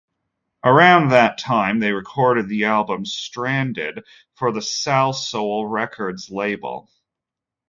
Around 0.63 1.09
that 1.09 1.37
time 1.37 1.77
they 1.77 1.91
recorded 1.91 2.49
the 2.49 2.65
album 2.65 3.05
"Stranded" 3.05 4.03
for 4.33 4.51
the 4.51 4.59
Salsoul 4.59 5.69
records 5.69 6.31
label. 6.31 6.89